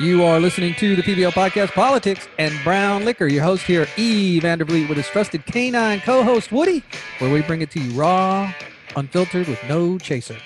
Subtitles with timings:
[0.00, 3.26] You are listening to the PBL Podcast Politics and Brown Liquor.
[3.26, 4.40] Your host here, E.
[4.40, 6.82] Vandervliet, with his trusted canine co host, Woody,
[7.18, 8.52] where we bring it to you raw,
[8.96, 10.38] unfiltered, with no chaser.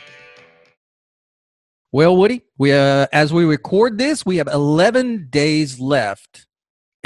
[1.92, 6.46] Well, Woody, we uh, as we record this, we have 11 days left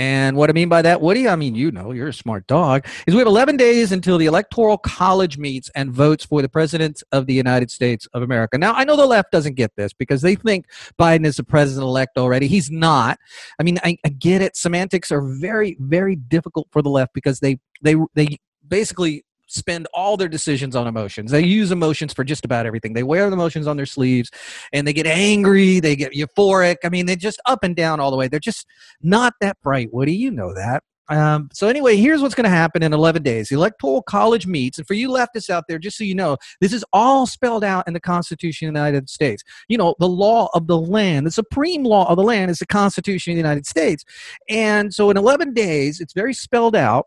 [0.01, 2.87] and what I mean by that, Woody, I mean, you know, you're a smart dog,
[3.07, 7.03] is we have 11 days until the Electoral College meets and votes for the President
[7.13, 8.57] of the United States of America.
[8.57, 10.65] Now, I know the left doesn't get this because they think
[10.99, 12.47] Biden is the president elect already.
[12.47, 13.19] He's not.
[13.59, 14.57] I mean, I, I get it.
[14.57, 20.17] Semantics are very, very difficult for the left because they, they, they basically spend all
[20.17, 21.31] their decisions on emotions.
[21.31, 22.93] They use emotions for just about everything.
[22.93, 24.31] They wear the emotions on their sleeves
[24.73, 26.77] and they get angry, they get euphoric.
[26.85, 28.29] I mean, they're just up and down all the way.
[28.29, 28.67] They're just
[29.03, 30.15] not that bright, Woody.
[30.15, 30.83] You know that.
[31.11, 33.49] Um, so anyway, here's what's going to happen in 11 days.
[33.49, 36.73] The Electoral College meets, and for you leftists out there, just so you know, this
[36.73, 39.43] is all spelled out in the Constitution of the United States.
[39.69, 42.67] You know, the law of the land, the supreme law of the land is the
[42.67, 44.05] Constitution of the United States.
[44.49, 47.07] And so in 11 days, it's very spelled out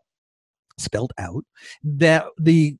[0.78, 1.44] spelled out
[1.82, 2.76] that the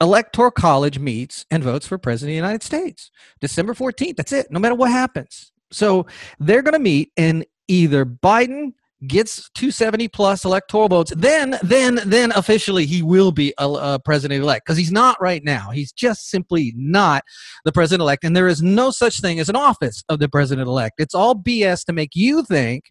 [0.00, 3.10] electoral college meets and votes for president of the united states.
[3.40, 5.52] December 14th that's it no matter what happens.
[5.70, 6.06] So
[6.38, 8.72] they're going to meet and either biden
[9.06, 13.94] gets 270 plus electoral votes then then then officially he will be uh, uh, a,
[13.94, 15.70] a president elect because he's not right now.
[15.70, 17.22] He's just simply not
[17.64, 20.68] the president elect and there is no such thing as an office of the president
[20.68, 22.84] elect it's all bs to make you think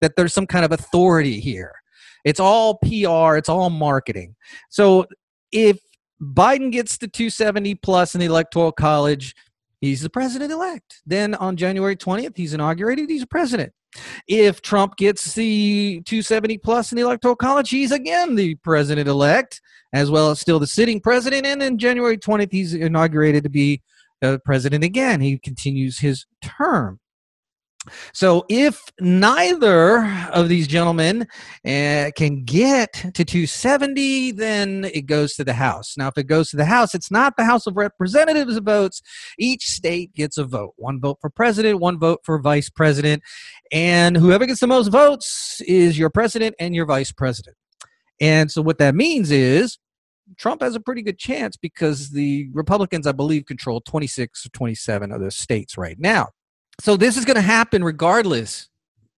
[0.00, 1.72] that there's some kind of authority here
[2.24, 4.34] it's all PR, it's all marketing.
[4.70, 5.06] So
[5.52, 5.78] if
[6.20, 9.34] Biden gets the 270 plus in the Electoral College,
[9.80, 11.02] he's the president elect.
[11.06, 13.72] Then on January 20th, he's inaugurated, he's a president.
[14.26, 19.60] If Trump gets the 270 plus in the Electoral College, he's again the president elect,
[19.92, 21.46] as well as still the sitting president.
[21.46, 23.82] And then January 20th, he's inaugurated to be
[24.20, 25.20] the president again.
[25.20, 26.98] He continues his term.
[28.12, 31.26] So if neither of these gentlemen
[31.66, 35.96] uh, can get to 270, then it goes to the House.
[35.96, 39.02] Now, if it goes to the House, it's not the House of Representatives votes.
[39.38, 43.22] Each state gets a vote one vote for president, one vote for vice president.
[43.72, 47.56] And whoever gets the most votes is your president and your vice president.
[48.20, 49.78] And so what that means is
[50.36, 55.12] Trump has a pretty good chance because the Republicans, I believe, control 26 or 27
[55.12, 56.30] of the states right now
[56.80, 58.68] so this is going to happen regardless,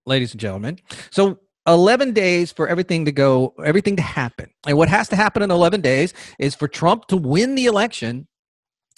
[0.05, 0.78] ladies and gentlemen.
[1.11, 4.50] So 11 days for everything to go, everything to happen.
[4.67, 8.28] And what has to happen in 11 days is for Trump to win the election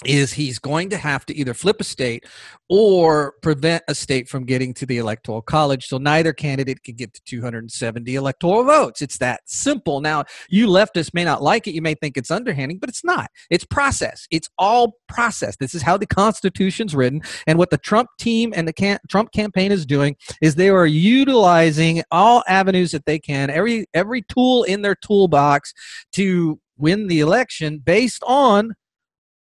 [0.04, 2.24] is he's going to have to either flip a state
[2.68, 7.12] or prevent a state from getting to the electoral college so neither candidate can get
[7.12, 9.02] to 270 electoral votes.
[9.02, 10.00] It's that simple.
[10.00, 13.28] Now you leftists may not like it you may think it's underhanding but it's not.
[13.50, 14.28] It's process.
[14.30, 15.56] It's all process.
[15.56, 19.32] This is how the constitution's written and what the trump team and the can- trump
[19.32, 24.62] campaign is doing is they are utilizing all avenues that they can every every tool
[24.62, 25.74] in their toolbox
[26.12, 28.74] to win the election based on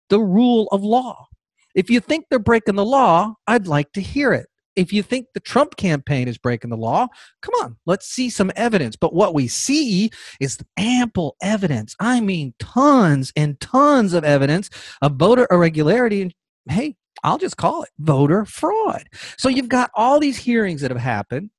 [0.10, 1.28] the rule of law.
[1.76, 4.48] If you think they're breaking the law, I'd like to hear it.
[4.76, 7.08] If you think the Trump campaign is breaking the law,
[7.42, 8.96] come on, let's see some evidence.
[8.96, 10.10] But what we see
[10.40, 11.96] is ample evidence.
[12.00, 14.70] I mean, tons and tons of evidence
[15.02, 16.22] of voter irregularity.
[16.22, 16.34] And
[16.70, 19.04] hey, I'll just call it voter fraud.
[19.38, 21.50] So you've got all these hearings that have happened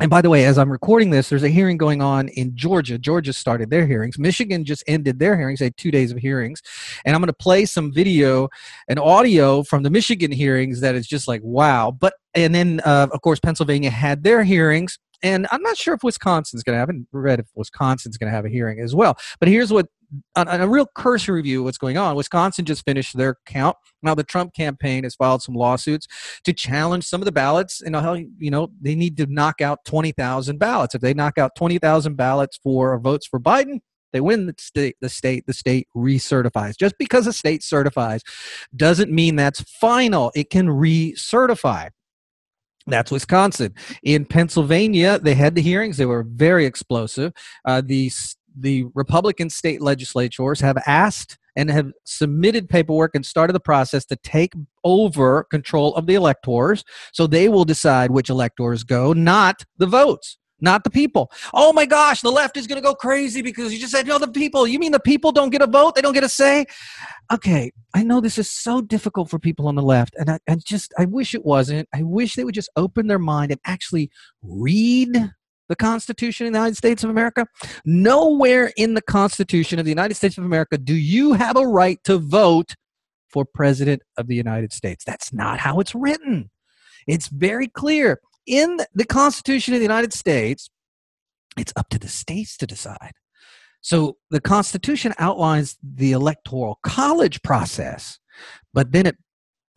[0.00, 2.98] and by the way, as I'm recording this, there's a hearing going on in Georgia.
[2.98, 4.18] Georgia started their hearings.
[4.18, 5.58] Michigan just ended their hearings.
[5.58, 6.62] They had two days of hearings.
[7.04, 8.48] And I'm going to play some video
[8.88, 11.90] and audio from the Michigan hearings that is just like, wow.
[11.90, 14.98] But, and then, uh, of course, Pennsylvania had their hearings.
[15.22, 18.30] And I'm not sure if Wisconsin's going to have, I haven't read if Wisconsin's going
[18.30, 19.18] to have a hearing as well.
[19.38, 19.86] But here's what
[20.36, 23.76] on, on, a real cursory review of what's going on, Wisconsin just finished their count.
[24.02, 26.06] Now the Trump campaign has filed some lawsuits
[26.44, 27.80] to challenge some of the ballots.
[27.80, 27.94] And
[28.38, 30.94] you know they need to knock out twenty thousand ballots.
[30.94, 33.80] If they knock out twenty thousand ballots for votes for Biden,
[34.12, 34.96] they win the state.
[35.00, 35.46] The state.
[35.46, 36.76] The state recertifies.
[36.78, 38.22] Just because a state certifies
[38.74, 40.32] doesn't mean that's final.
[40.34, 41.90] It can recertify.
[42.86, 43.74] That's Wisconsin.
[44.02, 45.96] In Pennsylvania, they had the hearings.
[45.96, 47.32] They were very explosive.
[47.64, 48.10] Uh, the
[48.60, 54.16] the Republican state legislatures have asked and have submitted paperwork and started the process to
[54.16, 54.52] take
[54.84, 56.84] over control of the electors.
[57.12, 61.30] So they will decide which electors go, not the votes, not the people.
[61.52, 64.18] Oh my gosh, the left is going to go crazy because you just said, no,
[64.18, 64.66] the people.
[64.66, 65.94] You mean the people don't get a vote?
[65.94, 66.66] They don't get a say?
[67.32, 70.56] Okay, I know this is so difficult for people on the left, and I, I
[70.56, 71.88] just, I wish it wasn't.
[71.94, 74.10] I wish they would just open their mind and actually
[74.42, 75.30] read
[75.70, 77.46] the Constitution of the United States of America?
[77.86, 81.98] Nowhere in the Constitution of the United States of America do you have a right
[82.04, 82.74] to vote
[83.30, 85.04] for President of the United States.
[85.04, 86.50] That's not how it's written.
[87.06, 90.68] It's very clear in the Constitution of the United States.
[91.56, 93.12] It's up to the states to decide.
[93.80, 98.18] So the Constitution outlines the electoral college process,
[98.74, 99.16] but then it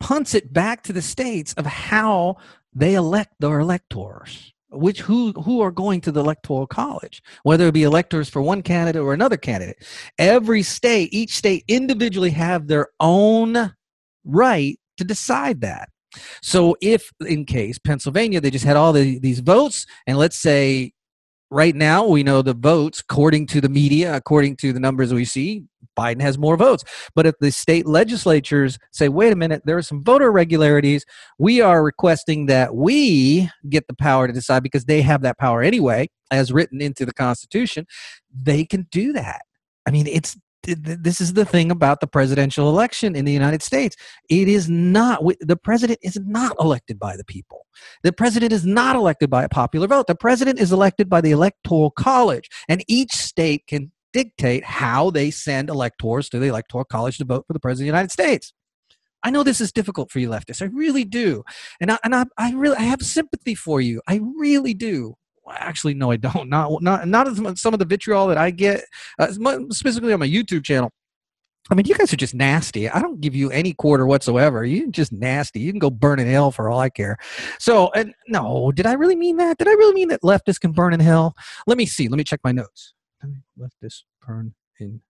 [0.00, 2.36] punts it back to the states of how
[2.74, 7.74] they elect their electors which who who are going to the electoral college whether it
[7.74, 9.84] be electors for one candidate or another candidate.
[10.18, 13.74] Every state each state individually have their own
[14.24, 15.88] right to decide that.
[16.42, 20.92] So if in case pennsylvania they just had all the, these votes and let's say
[21.50, 25.24] right now we know the votes according to the media according to the numbers we
[25.24, 25.64] see
[25.96, 29.82] biden has more votes but if the state legislatures say wait a minute there are
[29.82, 31.04] some voter irregularities
[31.38, 35.62] we are requesting that we get the power to decide because they have that power
[35.62, 37.86] anyway as written into the constitution
[38.32, 39.42] they can do that
[39.86, 43.96] i mean it's this is the thing about the presidential election in the United States.
[44.28, 47.66] It is not, the president is not elected by the people.
[48.02, 50.06] The president is not elected by a popular vote.
[50.06, 55.30] The president is elected by the electoral college, and each state can dictate how they
[55.30, 58.54] send electors to the electoral college to vote for the president of the United States.
[59.22, 60.62] I know this is difficult for you leftists.
[60.62, 61.44] I really do.
[61.80, 64.00] And I, and I, I really I have sympathy for you.
[64.08, 65.14] I really do
[65.50, 68.50] actually no i don't not not not as much, some of the vitriol that i
[68.50, 68.82] get
[69.18, 69.30] uh,
[69.70, 70.90] specifically on my youtube channel
[71.70, 72.90] I mean, you guys are just nasty.
[72.90, 74.66] I don't give you any quarter whatsoever.
[74.66, 75.60] You're just nasty.
[75.60, 77.16] You can go burn in hell for all I care.
[77.58, 79.56] So, and no, did I really mean that?
[79.56, 81.34] Did I really mean that leftists can burn in hell?
[81.66, 82.08] Let me see.
[82.08, 82.92] Let me check my notes.
[83.58, 85.00] Leftists burn in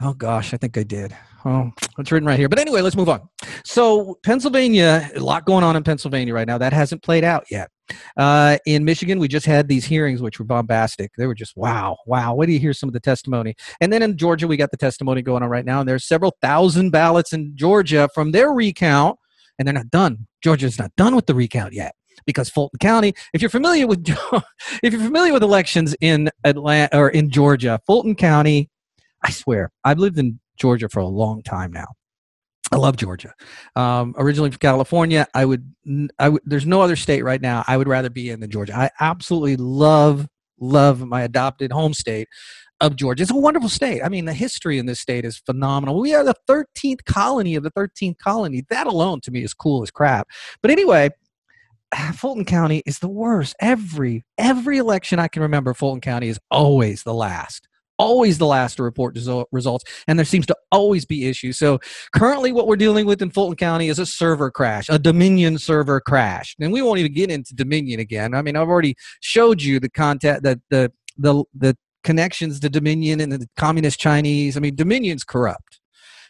[0.00, 1.14] Oh gosh, I think I did.
[1.44, 2.48] Oh, it's written right here.
[2.48, 3.28] But anyway, let's move on.
[3.64, 6.58] So Pennsylvania, a lot going on in Pennsylvania right now.
[6.58, 7.68] That hasn't played out yet.
[8.16, 11.12] Uh, in Michigan, we just had these hearings, which were bombastic.
[11.16, 12.34] They were just wow, wow.
[12.34, 13.54] What do you hear some of the testimony?
[13.80, 16.34] And then in Georgia, we got the testimony going on right now, and there's several
[16.40, 19.18] thousand ballots in Georgia from their recount,
[19.58, 20.26] and they're not done.
[20.42, 21.94] Georgia's not done with the recount yet
[22.26, 24.08] because Fulton County, if you're familiar with
[24.82, 28.68] if you're familiar with elections in Atlanta or in Georgia, Fulton County
[29.22, 31.86] I swear, I've lived in Georgia for a long time now.
[32.70, 33.34] I love Georgia.
[33.76, 35.72] Um, originally from California, I would,
[36.18, 36.42] I would.
[36.44, 38.74] There's no other state right now I would rather be in than Georgia.
[38.74, 40.26] I absolutely love,
[40.58, 42.28] love my adopted home state
[42.80, 43.22] of Georgia.
[43.22, 44.02] It's a wonderful state.
[44.02, 46.00] I mean, the history in this state is phenomenal.
[46.00, 48.64] We are the 13th colony of the 13th colony.
[48.70, 50.28] That alone to me is cool as crap.
[50.62, 51.10] But anyway,
[52.14, 53.54] Fulton County is the worst.
[53.60, 57.68] Every every election I can remember, Fulton County is always the last
[57.98, 59.16] always the last to report
[59.52, 61.56] results, and there seems to always be issues.
[61.56, 61.78] So
[62.14, 66.00] currently, what we're dealing with in Fulton County is a server crash, a Dominion server
[66.00, 68.34] crash, and we won't even get into Dominion again.
[68.34, 73.20] I mean, I've already showed you the content that the the the connections to Dominion
[73.20, 74.56] and the communist Chinese.
[74.56, 75.78] I mean, Dominion's corrupt.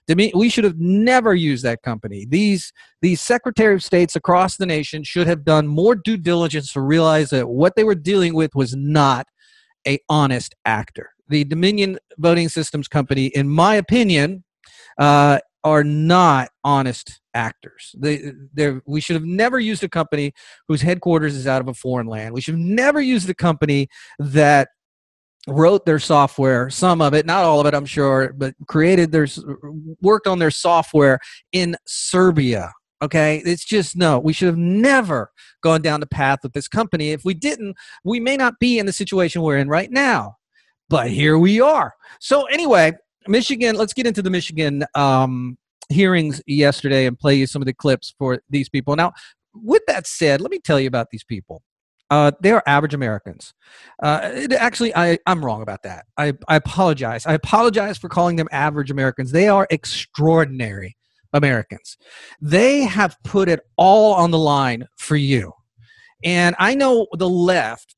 [0.09, 2.27] We should have never used that company.
[2.29, 6.81] These these Secretary of States across the nation should have done more due diligence to
[6.81, 9.27] realize that what they were dealing with was not
[9.87, 14.45] a honest actor the Dominion Voting Systems Company, in my opinion,
[14.99, 17.95] uh, are not honest actors.
[17.99, 18.33] They,
[18.87, 20.33] we should have never used a company
[20.69, 22.35] whose headquarters is out of a foreign land.
[22.35, 23.89] We should have never used a company
[24.19, 24.69] that
[25.49, 29.27] wrote their software, some of it, not all of it, I'm sure, but created their
[30.01, 31.19] worked on their software
[31.53, 32.73] in Serbia.
[33.03, 34.21] Okay, it's just no.
[34.21, 37.11] We should have never gone down the path with this company.
[37.11, 40.37] If we didn't, we may not be in the situation we're in right now
[40.93, 41.95] but here we are.
[42.21, 42.93] So anyway,
[43.27, 43.77] Michigan.
[43.77, 45.57] Let's get into the Michigan um,
[45.89, 48.95] hearings yesterday and play you some of the clips for these people.
[48.95, 49.13] Now,
[49.55, 51.63] with that said, let me tell you about these people.
[52.13, 53.55] Uh, they are average Americans.
[54.03, 56.05] Uh, actually, I, I'm wrong about that.
[56.19, 57.25] I, I apologize.
[57.25, 59.33] I apologize for calling them average Americans.
[59.33, 60.95] They are extraordinary
[61.33, 61.97] Americans.
[62.39, 65.55] They have put it all on the line for you.
[66.23, 67.97] And I know the left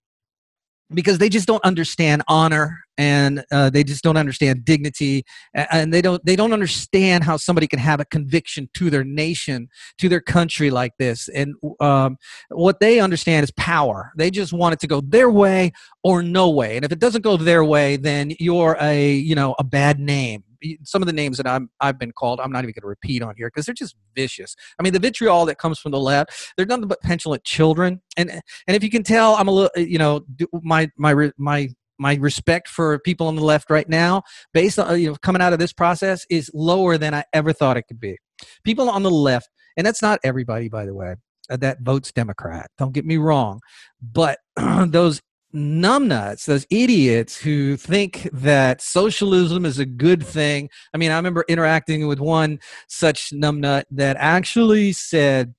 [0.93, 5.25] because they just don't understand honor and uh, they just don't understand dignity
[5.55, 9.69] and they don't they don't understand how somebody can have a conviction to their nation
[9.99, 11.29] to their country like this.
[11.29, 12.17] And um,
[12.51, 14.13] what they understand is power.
[14.17, 15.73] They just want it to go their way
[16.03, 16.77] or no way.
[16.77, 20.45] And if it doesn't go their way then you're a you know a bad name
[20.83, 23.23] some of the names that I'm, I've been called, I'm not even going to repeat
[23.23, 24.55] on here because they're just vicious.
[24.79, 28.01] I mean, the vitriol that comes from the left, they're nothing but petulant children.
[28.17, 30.25] And and if you can tell, I'm a little, you know,
[30.63, 31.69] my my my
[31.99, 35.53] my respect for people on the left right now, based on you know coming out
[35.53, 38.17] of this process, is lower than I ever thought it could be.
[38.65, 41.17] People on the left, and that's not everybody, by the way,
[41.51, 42.71] uh, that votes Democrat.
[42.79, 43.61] Don't get me wrong,
[44.01, 44.39] but
[44.87, 45.21] those
[45.55, 50.69] numbnuts, those idiots who think that socialism is a good thing.
[50.93, 52.59] I mean, I remember interacting with one
[52.89, 55.55] such numbnut that actually said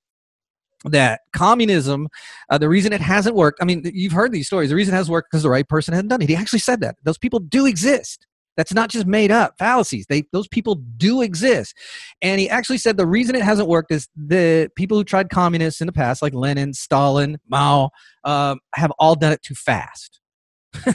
[0.83, 2.07] that communism,
[2.49, 4.69] uh, the reason it hasn't worked, I mean, you've heard these stories.
[4.69, 6.29] The reason it hasn't worked because the right person hasn't done it.
[6.29, 6.95] He actually said that.
[7.03, 8.27] Those people do exist.
[8.57, 10.05] That's not just made up fallacies.
[10.07, 11.77] They those people do exist.
[12.21, 15.81] And he actually said the reason it hasn't worked is the people who tried communists
[15.81, 17.89] in the past, like Lenin, Stalin, Mao,
[18.23, 20.19] um, have all done it too fast.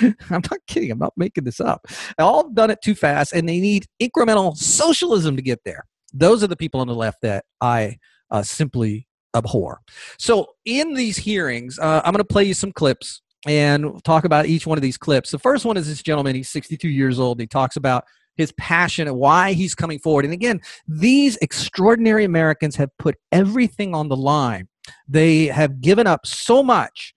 [0.00, 0.90] I'm not kidding.
[0.90, 1.86] I'm not making this up.
[2.18, 5.84] They all done it too fast, and they need incremental socialism to get there.
[6.12, 7.98] Those are the people on the left that I
[8.30, 9.80] uh, simply abhor.
[10.18, 14.46] So, in these hearings, uh, I'm going to play you some clips and talk about
[14.46, 15.30] each one of these clips.
[15.30, 16.34] The first one is this gentleman.
[16.34, 17.40] He's 62 years old.
[17.40, 18.04] He talks about
[18.36, 20.24] his passion and why he's coming forward.
[20.24, 24.68] And again, these extraordinary Americans have put everything on the line.
[25.08, 27.14] They have given up so much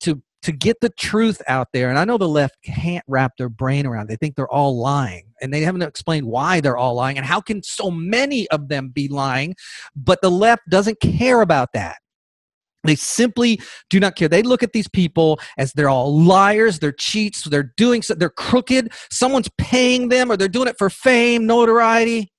[0.00, 1.90] to to get the truth out there.
[1.90, 4.04] And I know the left can't wrap their brain around.
[4.04, 4.08] It.
[4.08, 7.40] They think they're all lying, and they haven't explained why they're all lying and how
[7.40, 9.54] can so many of them be lying.
[9.94, 11.98] But the left doesn't care about that.
[12.84, 13.60] They simply
[13.90, 14.28] do not care.
[14.28, 18.30] They look at these people as they're all liars, they're cheats, they're doing so, they're
[18.30, 22.32] crooked, someone's paying them, or they're doing it for fame, notoriety,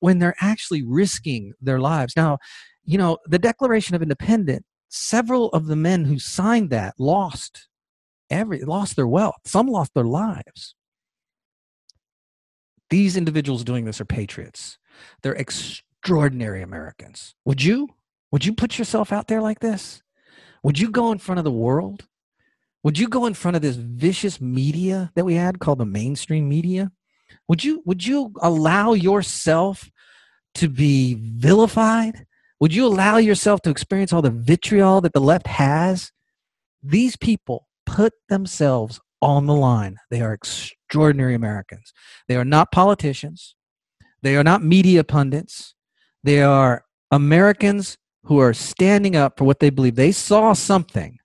[0.00, 2.14] when they're actually risking their lives.
[2.16, 2.38] Now,
[2.84, 7.68] you know, the Declaration of Independence, several of the men who signed that lost
[8.30, 9.40] every lost their wealth.
[9.44, 10.74] Some lost their lives.
[12.90, 14.78] These individuals doing this are patriots.
[15.22, 17.34] They're extraordinary Americans.
[17.44, 17.88] Would you?
[18.34, 20.02] Would you put yourself out there like this?
[20.64, 22.08] Would you go in front of the world?
[22.82, 26.48] Would you go in front of this vicious media that we had called the mainstream
[26.48, 26.90] media?
[27.46, 29.88] Would you would you allow yourself
[30.56, 32.26] to be vilified?
[32.58, 36.10] Would you allow yourself to experience all the vitriol that the left has?
[36.82, 39.98] These people put themselves on the line.
[40.10, 41.92] They are extraordinary Americans.
[42.26, 43.54] They are not politicians.
[44.22, 45.76] They are not media pundits.
[46.24, 49.96] They are Americans who are standing up for what they believe.
[49.96, 51.18] They saw something.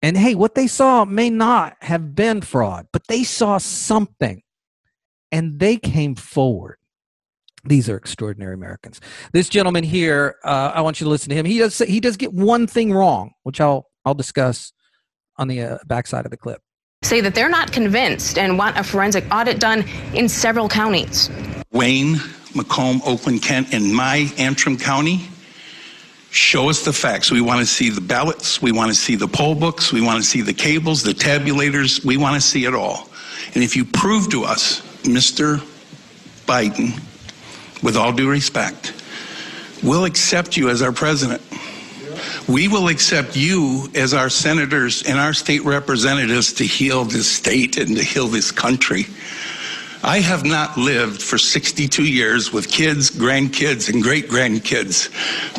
[0.00, 4.42] And hey, what they saw may not have been fraud, but they saw something
[5.32, 6.76] and they came forward.
[7.64, 9.00] These are extraordinary Americans.
[9.32, 11.44] This gentleman here, uh, I want you to listen to him.
[11.44, 14.72] He does he does get one thing wrong, which I'll I'll discuss
[15.36, 16.60] on the uh, backside of the clip.
[17.02, 21.30] Say that they're not convinced and want a forensic audit done in several counties.
[21.72, 22.16] Wayne,
[22.54, 25.28] Macomb, Oakland, Kent, and my Antrim County
[26.30, 27.30] Show us the facts.
[27.30, 28.60] We want to see the ballots.
[28.60, 29.92] We want to see the poll books.
[29.92, 32.04] We want to see the cables, the tabulators.
[32.04, 33.08] We want to see it all.
[33.54, 35.58] And if you prove to us, Mr.
[36.46, 37.00] Biden,
[37.82, 38.92] with all due respect,
[39.82, 41.40] we'll accept you as our president.
[42.46, 47.76] We will accept you as our senators and our state representatives to heal this state
[47.78, 49.06] and to heal this country.
[50.02, 55.10] I have not lived for 62 years with kids, grandkids, and great grandkids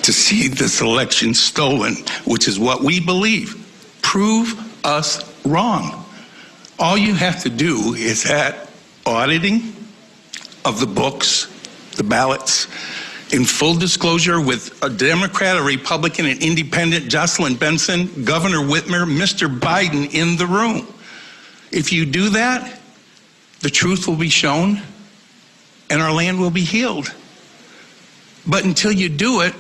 [0.02, 3.56] to see this election stolen, which is what we believe.
[4.02, 6.06] Prove us wrong.
[6.80, 8.70] All you have to do is that
[9.06, 9.76] auditing
[10.64, 11.48] of the books,
[11.98, 12.68] the ballots,
[13.34, 19.60] in full disclosure with a Democrat, a Republican, an independent, Jocelyn Benson, Governor Whitmer, Mr.
[19.60, 20.88] Biden in the room.
[21.72, 22.79] If you do that,
[23.62, 24.82] the truth will be shown
[25.90, 27.14] and our land will be healed.
[28.48, 29.54] But until you do it,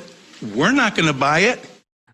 [0.55, 1.59] we're not going to buy it.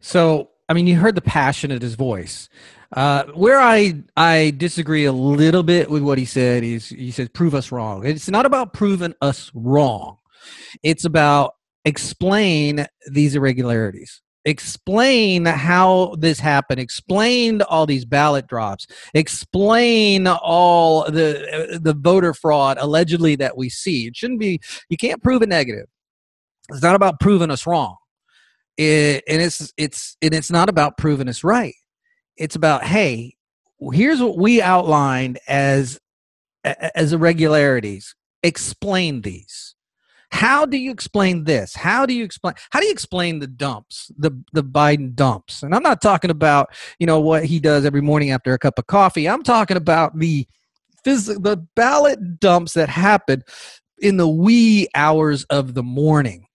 [0.02, 2.50] So, I mean, you heard the passion in his voice.
[2.96, 7.30] Uh, where I I disagree a little bit with what he said is he says
[7.30, 8.06] prove us wrong.
[8.06, 10.18] It's not about proving us wrong.
[10.84, 16.80] It's about explain these irregularities explain how this happened.
[16.80, 18.88] Explain all these ballot drops.
[19.14, 24.08] Explain all the uh, the voter fraud allegedly that we see.
[24.08, 25.88] It shouldn't be you can't prove a negative.
[26.70, 27.98] It's not about proving us wrong.
[28.78, 31.76] It, and it's it's and it's not about proving us right.
[32.38, 33.36] It's about hey
[33.92, 36.00] here's what we outlined as
[36.64, 38.16] as irregularities.
[38.44, 39.75] Explain these
[40.36, 41.74] how do you explain this?
[41.74, 45.64] How do you explain how do you explain the dumps, the the Biden dumps?
[45.64, 48.78] And I'm not talking about, you know, what he does every morning after a cup
[48.78, 49.30] of coffee.
[49.30, 50.46] I'm talking about the
[51.06, 53.44] phys- the ballot dumps that happen
[54.00, 56.48] in the wee hours of the morning.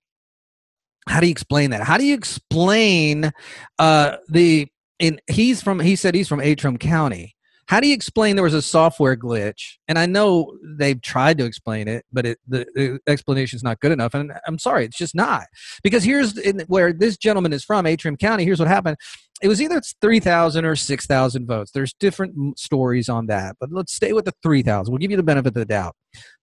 [1.08, 1.82] How do you explain that?
[1.82, 3.32] How do you explain
[3.78, 4.68] uh the
[4.98, 7.34] in he's from he said he's from Antrim County
[7.70, 9.76] how do you explain there was a software glitch?
[9.86, 13.78] And I know they've tried to explain it, but it, the, the explanation is not
[13.78, 14.12] good enough.
[14.12, 15.44] And I'm sorry, it's just not.
[15.84, 18.44] Because here's in, where this gentleman is from, Antrim County.
[18.44, 18.96] Here's what happened.
[19.40, 21.70] It was either 3,000 or 6,000 votes.
[21.70, 24.90] There's different stories on that, but let's stay with the 3,000.
[24.90, 25.94] We'll give you the benefit of the doubt.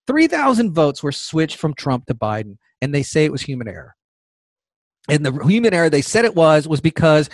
[0.06, 3.94] 3,000 votes were switched from Trump to Biden, and they say it was human error.
[5.10, 7.28] and the human error they said it was was because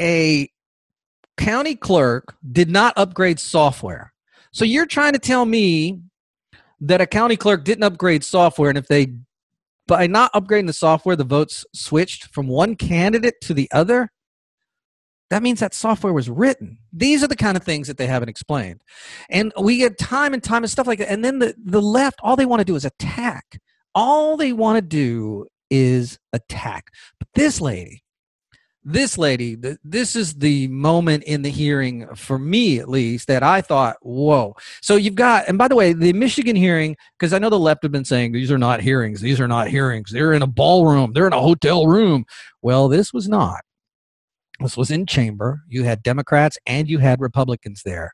[0.00, 0.48] a
[1.40, 4.12] county clerk did not upgrade software.
[4.52, 6.00] So you're trying to tell me
[6.80, 9.14] that a county clerk didn't upgrade software, and if they
[9.86, 14.08] by not upgrading the software, the votes switched from one candidate to the other.
[15.30, 16.78] That means that software was written.
[16.92, 18.82] These are the kind of things that they haven't explained.
[19.28, 21.10] And we get time and time and stuff like that.
[21.10, 23.60] And then the, the left, all they want to do is attack.
[23.94, 26.90] All they want to do is attack.
[27.18, 28.02] But this lady,
[28.92, 33.42] this lady, th- this is the moment in the hearing, for me at least, that
[33.42, 34.54] I thought, whoa.
[34.80, 37.82] So you've got, and by the way, the Michigan hearing, because I know the left
[37.82, 40.10] have been saying these are not hearings, these are not hearings.
[40.10, 42.24] They're in a ballroom, they're in a hotel room.
[42.62, 43.60] Well, this was not.
[44.60, 45.62] This was in chamber.
[45.68, 48.12] You had Democrats and you had Republicans there.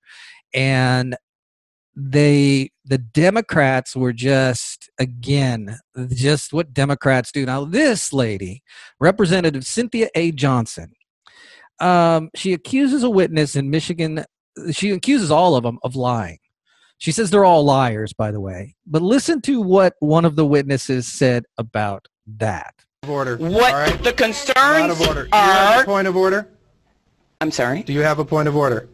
[0.55, 1.17] And
[1.97, 8.63] they the democrats were just again just what democrats do now this lady
[9.01, 10.93] representative cynthia a johnson
[11.79, 14.25] um, she accuses a witness in michigan
[14.73, 16.39] she accuses all of them of lying
[16.99, 20.47] she says they're all liars by the way but listen to what one of the
[20.47, 22.75] witnesses said about that
[23.09, 23.37] order.
[23.37, 24.03] What all right?
[24.03, 25.23] the Out of concerns order.
[25.25, 25.83] Do you have are.
[25.83, 26.49] a point of order?
[27.41, 27.83] I'm sorry.
[27.83, 28.89] Do you have a point of order?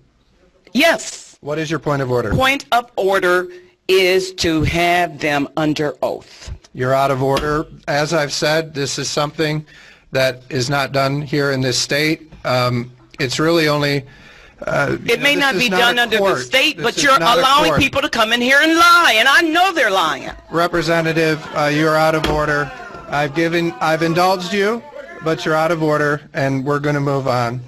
[0.72, 1.31] Yes.
[1.42, 2.30] What is your point of order?
[2.32, 3.48] Point of order
[3.88, 6.52] is to have them under oath.
[6.72, 7.66] You're out of order.
[7.88, 9.66] As I've said, this is something
[10.12, 12.32] that is not done here in this state.
[12.44, 14.04] Um, it's really only.
[14.64, 16.36] Uh, It may this not be not done under court.
[16.36, 19.40] the state, This but you're allowing people to come in here and lie, and I
[19.40, 20.30] know they're lying.
[20.52, 22.70] Representative, uh, you're out of order.
[23.08, 24.80] I've given, I've indulged you,
[25.24, 27.60] but you're out of order, and we're going to move on.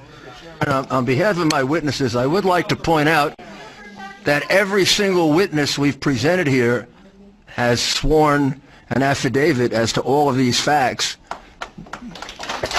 [0.69, 3.35] On on behalf of my witnesses, I would like to point out
[4.25, 6.88] that every single witness we've presented here
[7.47, 11.16] has sworn an affidavit as to all of these facts.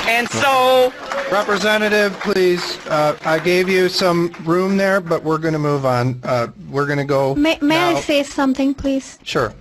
[0.08, 0.94] And so,
[1.32, 6.20] Representative, please, uh, I gave you some room there, but we're going to move on.
[6.24, 9.18] Uh, we're going to go May, may I say something, please?
[9.24, 9.54] Sure.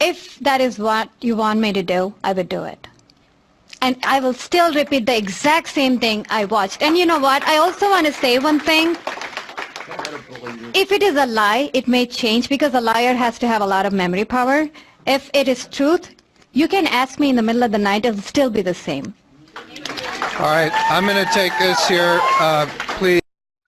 [0.00, 2.86] If that is what you want me to do, I would do it.
[3.82, 6.82] And I will still repeat the exact same thing I watched.
[6.82, 7.42] And you know what?
[7.46, 8.96] I also want to say one thing.
[10.74, 13.66] If it is a lie, it may change because a liar has to have a
[13.66, 14.68] lot of memory power.
[15.06, 16.14] If it is truth,
[16.52, 19.14] you can ask me in the middle of the night, it'll still be the same.
[20.38, 22.18] All right, I'm going to take this here.
[22.40, 22.66] Uh,
[22.98, 23.22] please.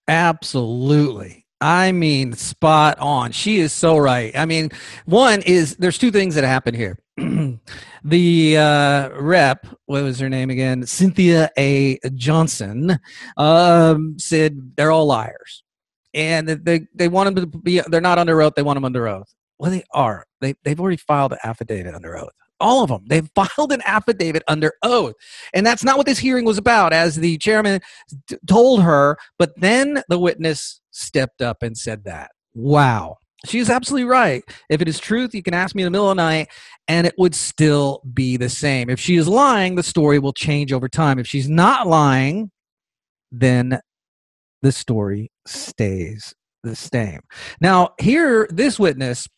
[0.07, 1.47] Absolutely.
[1.61, 3.33] I mean, spot on.
[3.33, 4.37] She is so right.
[4.37, 4.71] I mean,
[5.07, 6.99] one is there's two things that happen here.
[8.05, 10.87] the uh, rep, what was her name again?
[10.87, 11.99] Cynthia A.
[12.15, 12.99] Johnson
[13.37, 15.65] um, said they're all liars,
[16.15, 17.81] and they they want them to be.
[17.87, 18.55] They're not under oath.
[18.57, 19.33] They want them under oath.
[19.59, 20.27] Well, they are.
[20.41, 22.33] They they've already filed an affidavit under oath.
[22.61, 23.05] All of them.
[23.07, 25.15] They've filed an affidavit under oath,
[25.55, 27.81] and that's not what this hearing was about, as the chairman
[28.29, 29.17] t- told her.
[29.39, 32.31] But then the witness stepped up and said that.
[32.55, 33.19] Wow.
[33.47, 34.43] She's absolutely right.
[34.69, 36.49] If it is truth, you can ask me in the middle of the night
[36.89, 38.91] and it would still be the same.
[38.91, 41.21] If she is lying, the story will change over time.
[41.21, 42.51] If she's not lying,
[43.31, 43.81] then
[44.63, 47.21] the story stays the same.
[47.61, 49.29] Now, here, this witness,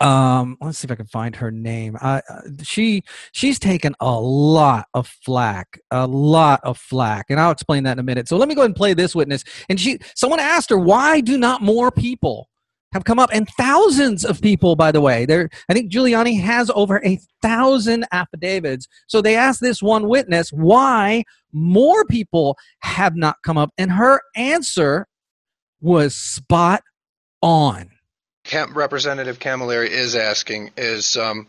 [0.00, 1.96] um, let's see if I can find her name.
[2.00, 2.20] Uh,
[2.62, 7.92] she she's taken a lot of flack, a lot of flack, and I'll explain that
[7.92, 8.28] in a minute.
[8.28, 9.42] So let me go ahead and play this witness.
[9.70, 12.50] And she, someone asked her, why do not more people
[12.92, 13.30] have come up?
[13.32, 15.24] And thousands of people, by the way.
[15.24, 18.88] There, I think Giuliani has over a thousand affidavits.
[19.06, 24.20] So they asked this one witness why more people have not come up, and her
[24.34, 25.06] answer
[25.80, 26.82] was spot
[27.42, 27.90] on.
[28.44, 31.46] Cam- Representative Camilleri is asking is um,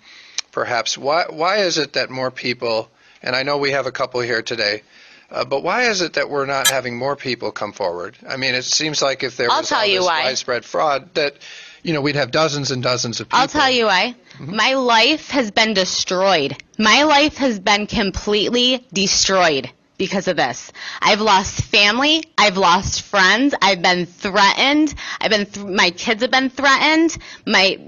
[0.51, 2.89] perhaps why why is it that more people
[3.21, 4.83] and I know we have a couple here today,
[5.29, 8.17] uh, but why is it that we're not having more people come forward?
[8.27, 10.23] I mean, it seems like if there I'll was tell all you this why.
[10.23, 11.35] widespread fraud, that
[11.83, 13.39] you know we'd have dozens and dozens of people.
[13.39, 14.15] I'll tell you why.
[14.39, 16.55] My life has been destroyed.
[16.77, 20.71] My life has been completely destroyed because of this.
[21.01, 22.23] I've lost family.
[22.37, 23.55] I've lost friends.
[23.61, 24.93] I've been threatened.
[25.19, 27.17] I've been th- my kids have been threatened.
[27.45, 27.79] My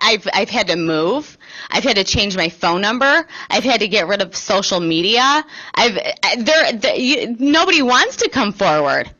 [0.00, 1.38] I've I've had to move.
[1.70, 3.26] I've had to change my phone number.
[3.48, 5.44] I've had to get rid of social media.
[5.74, 5.94] I've
[6.38, 9.10] there nobody wants to come forward.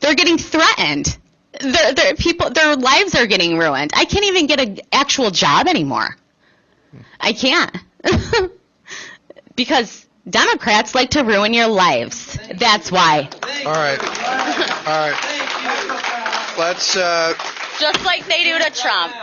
[0.00, 1.16] They're getting threatened.
[1.60, 3.92] Their, their people, their lives are getting ruined.
[3.96, 6.14] I can't even get an actual job anymore.
[7.18, 7.74] I can't.
[9.56, 12.38] because Democrats like to ruin your lives.
[12.58, 13.28] That's why.
[13.64, 14.00] All right,
[14.86, 16.56] all right.
[16.58, 16.96] Let's.
[16.96, 17.34] Uh,
[17.78, 19.14] Just like they do to Trump.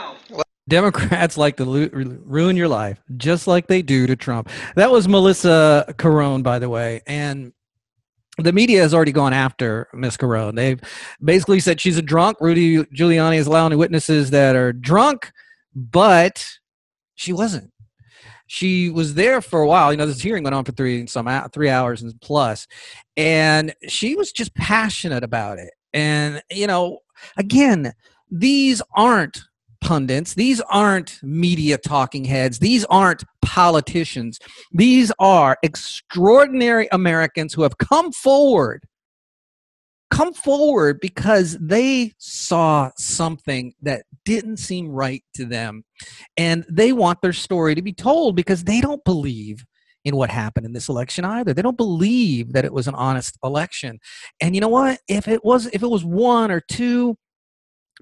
[0.69, 1.89] Democrats like to lu-
[2.25, 4.49] ruin your life, just like they do to Trump.
[4.75, 7.51] That was Melissa Carone, by the way, and
[8.37, 10.55] the media has already gone after Miss Carone.
[10.55, 10.79] They've
[11.21, 12.37] basically said she's a drunk.
[12.39, 15.33] Rudy Giuliani is allowing witnesses that are drunk,
[15.75, 16.47] but
[17.15, 17.72] she wasn't.
[18.47, 19.91] She was there for a while.
[19.91, 22.67] You know, this hearing went on for three and some three hours and plus,
[23.17, 25.71] and she was just passionate about it.
[25.93, 26.99] And you know,
[27.37, 27.93] again,
[28.29, 29.41] these aren't
[29.81, 30.33] pundits.
[30.33, 32.59] These aren't media talking heads.
[32.59, 34.39] These aren't politicians.
[34.71, 38.83] These are extraordinary Americans who have come forward.
[40.13, 45.83] Come forward because they saw something that didn't seem right to them.
[46.37, 49.65] And they want their story to be told because they don't believe
[50.05, 51.53] in what happened in this election either.
[51.53, 53.99] They don't believe that it was an honest election.
[54.39, 54.99] And you know what?
[55.07, 57.17] If it was if it was one or two,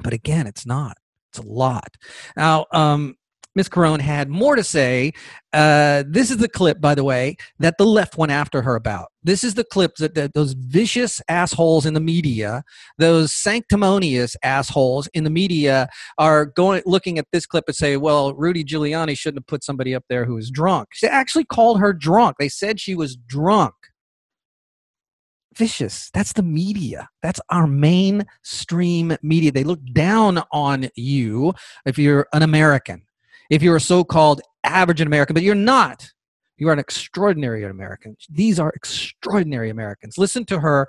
[0.03, 0.97] but again, it's not.
[1.31, 1.95] It's a lot.
[2.35, 3.15] Now, um,
[3.55, 3.69] Ms.
[3.69, 5.11] Carone had more to say.
[5.53, 9.09] Uh, this is the clip, by the way, that the left went after her about.
[9.23, 12.63] This is the clip that, that those vicious assholes in the media,
[12.97, 18.33] those sanctimonious assholes in the media, are going looking at this clip and say, "Well,
[18.33, 21.93] Rudy Giuliani shouldn't have put somebody up there who was drunk." They actually called her
[21.93, 22.37] drunk.
[22.39, 23.73] They said she was drunk
[25.55, 26.09] vicious.
[26.13, 27.09] That's the media.
[27.21, 29.51] That's our mainstream media.
[29.51, 31.53] They look down on you
[31.85, 33.03] if you're an American,
[33.51, 36.09] if you're a so called average American, but you're not.
[36.57, 38.15] You are an extraordinary American.
[38.29, 40.17] These are extraordinary Americans.
[40.17, 40.87] Listen to her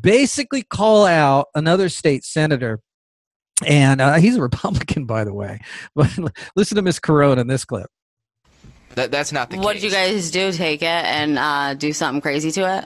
[0.00, 2.80] basically call out another state senator.
[3.66, 5.60] And uh, he's a Republican, by the way.
[5.94, 6.16] But
[6.54, 7.90] listen to Miss Carone in this clip.
[8.94, 9.64] That, that's not the case.
[9.64, 9.82] what case.
[9.82, 10.52] did you guys do?
[10.52, 12.84] Take it and uh, do something crazy to it?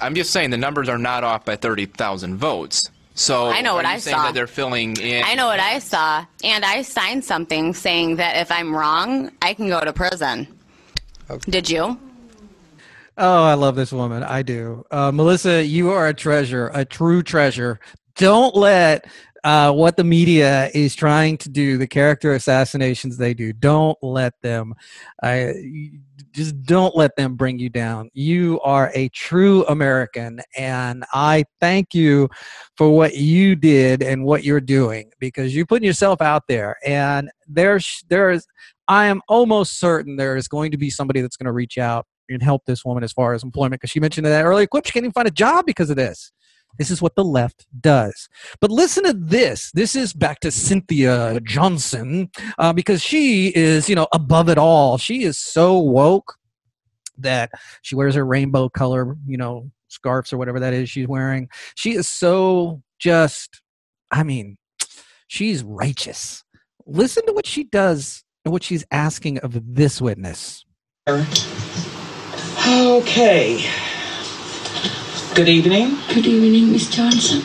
[0.00, 2.88] I'm just saying the numbers are not off by 30,000 votes.
[3.14, 4.24] So I know what I saw.
[4.24, 5.22] that they're filling in?
[5.24, 9.54] I know what I saw, and I signed something saying that if I'm wrong, I
[9.54, 10.48] can go to prison.
[11.30, 11.50] Okay.
[11.50, 11.98] Did you?
[13.16, 14.24] Oh, I love this woman.
[14.24, 14.84] I do.
[14.90, 17.78] Uh, Melissa, you are a treasure, a true treasure.
[18.16, 19.06] Don't let
[19.44, 24.32] uh, what the media is trying to do, the character assassinations they do, don't let
[24.42, 24.74] them.
[25.22, 25.54] I
[26.34, 28.10] just don't let them bring you down.
[28.12, 32.28] You are a true American, and I thank you
[32.76, 36.76] for what you did and what you're doing because you're putting yourself out there.
[36.84, 38.46] And there's there's
[38.88, 42.06] I am almost certain there is going to be somebody that's going to reach out
[42.28, 44.66] and help this woman as far as employment because she mentioned that earlier.
[44.66, 46.32] Quip, she can't even find a job because of this.
[46.78, 48.28] This is what the left does.
[48.60, 49.70] But listen to this.
[49.72, 54.98] This is back to Cynthia Johnson uh, because she is, you know, above it all.
[54.98, 56.34] She is so woke
[57.18, 57.50] that
[57.82, 61.48] she wears her rainbow color, you know, scarves or whatever that is she's wearing.
[61.76, 63.62] She is so just,
[64.10, 64.58] I mean,
[65.28, 66.42] she's righteous.
[66.86, 70.64] Listen to what she does and what she's asking of this witness.
[72.66, 73.64] Okay.
[75.34, 75.98] Good evening.
[76.14, 77.42] Good evening, Miss Johnson.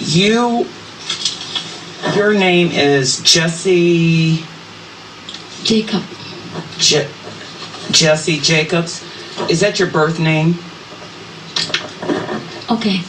[0.00, 0.66] You,
[2.16, 4.44] your name is Jesse
[5.62, 6.02] Jacob.
[6.78, 7.08] Je-
[7.90, 9.04] Jesse Jacobs.
[9.50, 10.56] Is that your birth name?
[12.70, 13.00] Okay.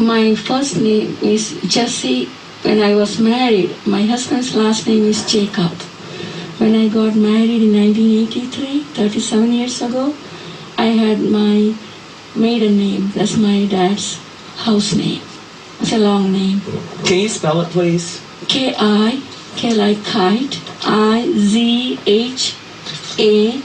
[0.00, 2.26] My first name is Jesse.
[2.62, 5.70] When I was married, my husband's last name is Jacob.
[6.58, 10.14] When I got married in 1983, 37 years ago,
[10.86, 11.74] I had my
[12.36, 13.10] maiden name.
[13.12, 14.22] That's my dad's
[14.58, 15.20] house name.
[15.80, 16.60] It's a long name.
[17.04, 18.22] Can you spell it, please?
[18.46, 19.20] K I,
[19.56, 22.54] K like kite, I Z H
[23.18, 23.60] A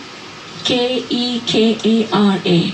[0.64, 2.74] K E K A R A.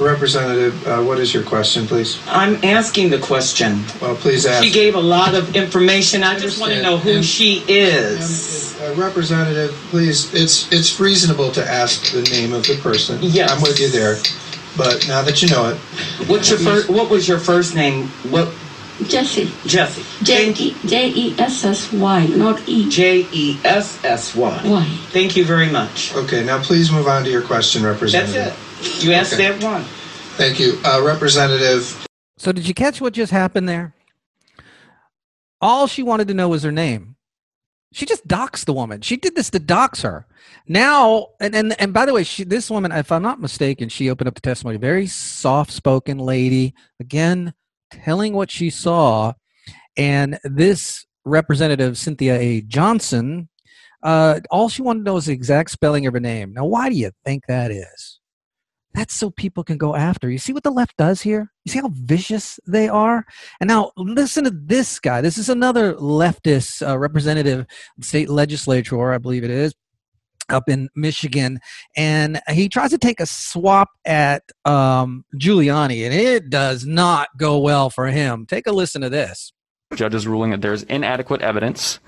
[0.00, 2.18] Representative, uh, what is your question, please?
[2.26, 3.84] I'm asking the question.
[4.02, 4.64] Well, please ask.
[4.64, 6.24] She gave a lot of information.
[6.24, 8.75] I just want to know who And- she is.
[8.86, 13.18] Uh, Representative, please, it's, it's reasonable to ask the name of the person.
[13.20, 13.50] Yes.
[13.50, 14.14] I'm with you there,
[14.76, 15.76] but now that you know it.
[16.28, 16.88] What's your first?
[16.88, 18.06] What was your first name?
[18.30, 18.54] What?
[19.08, 19.50] Jesse.
[19.66, 20.04] Jesse.
[20.24, 22.88] J E J E S S Y, not E.
[22.88, 24.62] J E S S Y.
[24.64, 24.84] Y.
[25.10, 26.14] Thank you very much.
[26.14, 28.54] Okay, now please move on to your question, Representative.
[28.54, 29.04] That's it.
[29.04, 29.50] You asked Okay.
[29.50, 29.82] that one.
[30.36, 30.78] Thank you.
[30.84, 32.06] Uh, Representative,
[32.38, 33.94] So, did you catch what just happened there?
[35.60, 37.15] All she wanted to know was her name.
[37.92, 39.00] She just doxed the woman.
[39.00, 40.26] She did this to dox her.
[40.68, 44.10] Now, and and, and by the way, she, this woman, if I'm not mistaken, she
[44.10, 44.76] opened up the testimony.
[44.76, 46.74] Very soft spoken lady.
[47.00, 47.54] Again,
[47.90, 49.32] telling what she saw.
[49.96, 52.60] And this representative, Cynthia A.
[52.62, 53.48] Johnson,
[54.02, 56.52] uh, all she wanted to know was the exact spelling of her name.
[56.52, 58.20] Now, why do you think that is?
[58.96, 60.30] That's so people can go after.
[60.30, 61.52] You see what the left does here?
[61.66, 63.26] You see how vicious they are?
[63.60, 65.20] And now listen to this guy.
[65.20, 67.66] This is another leftist uh, representative,
[68.00, 69.74] state legislature, I believe it is,
[70.48, 71.60] up in Michigan,
[71.94, 77.58] and he tries to take a swap at um, Giuliani, and it does not go
[77.58, 78.46] well for him.
[78.46, 79.52] Take a listen to this.
[79.94, 82.00] Judges ruling that there's inadequate evidence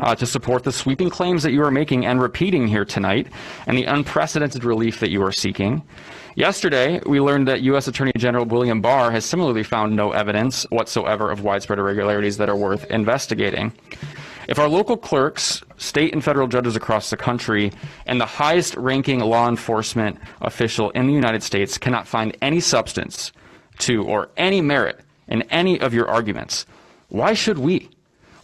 [0.00, 3.26] uh, to support the sweeping claims that you are making and repeating here tonight,
[3.66, 5.82] and the unprecedented relief that you are seeking.
[6.34, 7.88] Yesterday, we learned that U.S.
[7.88, 12.56] Attorney General William Barr has similarly found no evidence whatsoever of widespread irregularities that are
[12.56, 13.72] worth investigating.
[14.48, 17.70] If our local clerks, state and federal judges across the country,
[18.06, 23.32] and the highest ranking law enforcement official in the United States cannot find any substance
[23.78, 26.66] to or any merit in any of your arguments,
[27.08, 27.90] why should we?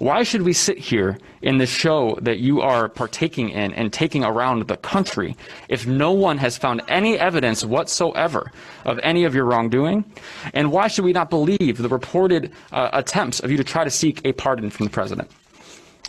[0.04, 4.22] Why should we sit here in the show that you are partaking in and taking
[4.22, 5.34] around the country
[5.70, 8.52] if no one has found any evidence whatsoever
[8.84, 10.04] of any of your wrongdoing?
[10.52, 13.88] And why should we not believe the reported uh, attempts of you to try to
[13.88, 15.30] seek a pardon from the president?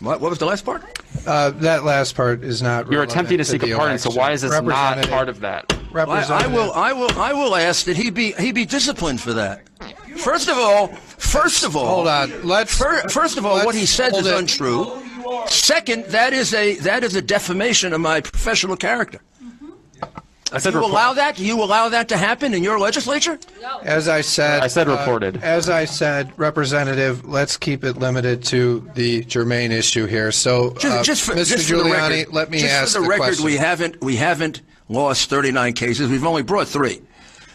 [0.02, 0.84] What, what was the last part?
[1.26, 2.92] Uh, that last part is not.
[2.92, 5.72] You're attempting to seek a pardon, so why is this not part of that?
[5.94, 9.32] I, I will, I will, I will ask that he be he be disciplined for
[9.32, 9.62] that.
[10.16, 12.42] First of all, first of all, Hold on.
[12.46, 12.76] Let's.
[12.76, 14.34] fir- first of all, what he let's says is it.
[14.34, 15.02] untrue.
[15.48, 19.20] Second, that is a that is a defamation of my professional character.
[20.52, 21.38] I said You report- allow that?
[21.40, 23.36] You allow that to happen in your legislature?
[23.60, 23.78] No.
[23.82, 24.62] As I said.
[24.62, 25.42] I said uh, reported.
[25.42, 30.30] as I said, Representative, let's keep it limited to the germane issue here.
[30.30, 31.56] So, Just, uh, just for, Mr.
[31.56, 33.44] just the Giuliani, record, let me just ask for the, record, question.
[33.44, 36.08] we haven't we haven't lost 39 cases.
[36.08, 37.02] We've only brought three,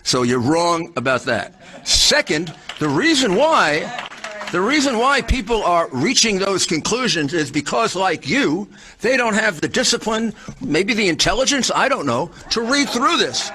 [0.04, 1.56] so you're wrong about that.
[1.88, 4.10] Second, the reason why
[4.52, 8.68] the reason why people are reaching those conclusions is because, like you,
[9.00, 13.50] they don't have the discipline, maybe the intelligence, I don't know, to read through this,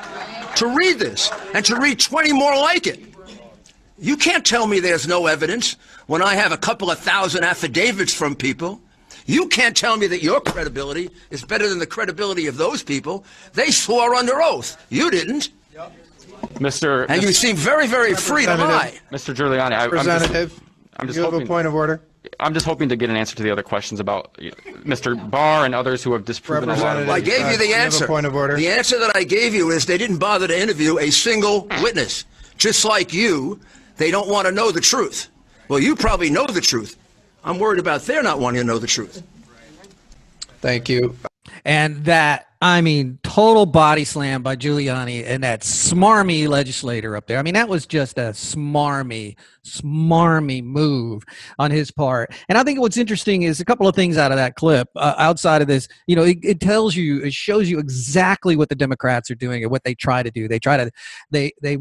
[0.57, 3.05] to read this, and to read 20 more like it.
[3.99, 8.15] You can't tell me there's no evidence when I have a couple of thousand affidavits
[8.15, 8.81] from people.
[9.27, 13.23] You can't tell me that your credibility is better than the credibility of those people.
[13.53, 14.83] They swore under oath.
[14.89, 15.51] You didn't.
[16.55, 17.07] Mr.
[17.09, 18.99] And you seem very, very free to lie.
[19.11, 19.35] Mr.
[19.35, 20.61] Giuliani, I, I'm just, Representative,
[20.97, 22.01] I'm just you have a point of order.
[22.41, 25.31] I'm just hoping to get an answer to the other questions about you know, Mr.
[25.31, 27.09] Barr and others who have disproven a lot of.
[27.09, 28.07] I gave you Uh, the you have answer.
[28.07, 28.57] point of order?
[28.57, 32.25] The answer that I gave you is they didn't bother to interview a single witness.
[32.59, 33.61] Just like you,
[33.97, 35.29] they don't want to know the truth.
[35.69, 36.97] Well, you probably know the truth.
[37.45, 39.23] I'm worried about their not wanting to know the truth.
[40.61, 41.17] Thank you.
[41.65, 47.39] And that, I mean, total body slam by Giuliani and that smarmy legislator up there.
[47.39, 51.23] I mean, that was just a smarmy, smarmy move
[51.59, 52.35] on his part.
[52.49, 54.89] And I think what's interesting is a couple of things out of that clip.
[54.97, 58.71] Uh, outside of this, you know, it, it tells you, it shows you exactly what
[58.71, 60.49] the Democrats are doing and what they try to do.
[60.49, 60.91] They try to,
[61.31, 61.77] they, they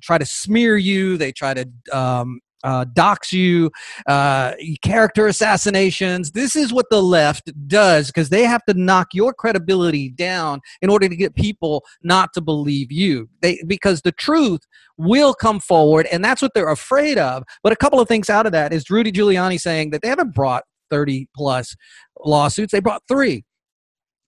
[0.00, 1.18] try to smear you.
[1.18, 3.70] They try to, um, uh, dox you,
[4.08, 4.52] uh,
[4.82, 6.32] character assassinations.
[6.32, 10.90] This is what the left does because they have to knock your credibility down in
[10.90, 13.28] order to get people not to believe you.
[13.40, 14.60] They because the truth
[14.98, 17.44] will come forward, and that's what they're afraid of.
[17.62, 20.34] But a couple of things out of that is Rudy Giuliani saying that they haven't
[20.34, 21.76] brought 30 plus
[22.24, 23.44] lawsuits; they brought three.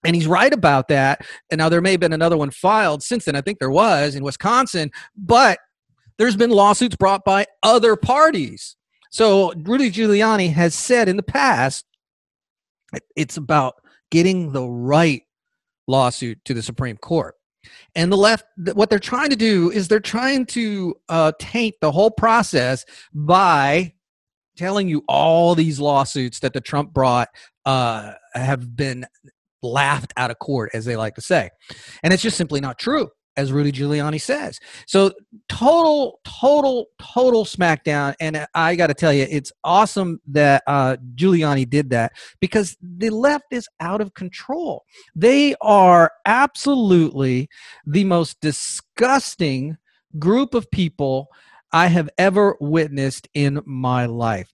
[0.05, 1.27] And he's right about that.
[1.51, 3.35] And now there may have been another one filed since then.
[3.35, 5.59] I think there was in Wisconsin, but
[6.19, 8.77] there's been lawsuits brought by other parties.
[9.11, 11.85] So Rudy Giuliani has said in the past
[13.17, 13.75] it's about
[14.11, 15.23] getting the right
[15.87, 17.35] lawsuit to the Supreme Court.
[17.95, 21.93] And the left, what they're trying to do is they're trying to uh, taint the
[21.93, 23.93] whole process by
[24.57, 27.29] telling you all these lawsuits that the Trump brought
[27.65, 29.07] uh, have been
[29.63, 31.51] laughed out of court, as they like to say.
[32.03, 34.59] And it's just simply not true, as Rudy Giuliani says.
[34.87, 35.13] So
[35.49, 38.15] total, total, total smackdown.
[38.21, 43.11] And I got to tell you, it's awesome that uh, Giuliani did that because the
[43.11, 44.85] left is out of control.
[45.15, 47.49] They are absolutely
[47.87, 49.79] the most disgusting
[50.19, 51.29] group of people
[51.73, 54.53] I have ever witnessed in my life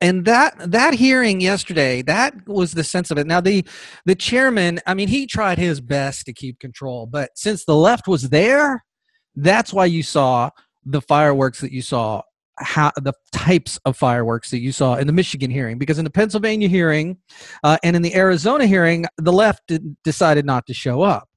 [0.00, 3.26] and that that hearing yesterday that was the sense of it.
[3.26, 3.64] Now the
[4.06, 8.08] the chairman i mean he tried his best to keep control but since the left
[8.08, 8.84] was there
[9.36, 10.50] that's why you saw
[10.84, 12.22] the fireworks that you saw
[12.58, 15.78] how the types of fireworks that you saw in the michigan hearing.
[15.78, 17.18] Because in the pennsylvania hearing
[17.62, 19.70] uh, and in the arizona hearing the left
[20.02, 21.27] decided not to show up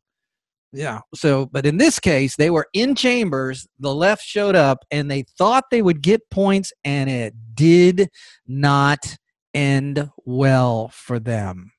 [0.74, 1.02] yeah.
[1.14, 3.68] So, but in this case, they were in chambers.
[3.80, 8.10] The left showed up and they thought they would get points, and it did
[8.48, 9.18] not
[9.54, 11.72] end well for them.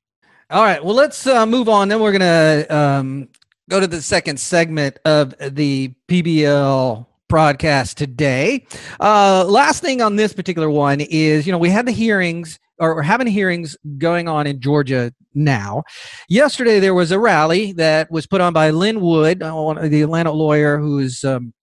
[0.50, 0.84] All right.
[0.84, 1.88] Well, let's uh, move on.
[1.88, 3.28] Then we're going to um,
[3.70, 8.66] go to the second segment of the PBL broadcast today.
[9.00, 12.96] Uh, last thing on this particular one is, you know, we had the hearings or
[12.96, 15.84] we're having hearings going on in Georgia now.
[16.28, 20.32] Yesterday, there was a rally that was put on by Lin Wood, uh, the Atlanta
[20.32, 21.54] lawyer who's um,